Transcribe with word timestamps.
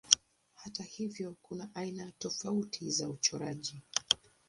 Hata 0.53 0.83
hivyo 0.83 1.35
kuna 1.41 1.69
aina 1.75 2.11
tofauti 2.19 2.89
za 2.91 3.09
uchoraji. 3.09 3.81